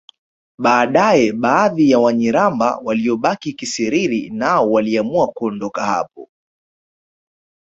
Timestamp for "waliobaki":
2.83-3.53